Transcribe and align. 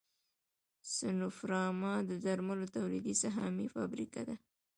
سنوفارما 0.95 1.93
د 2.09 2.11
درملو 2.25 2.65
تولیدي 2.75 3.13
سهامي 3.23 3.67
فابریکه 3.75 4.21
ده 4.27 4.35